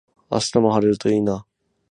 [0.31, 1.45] 明日も晴れるといいな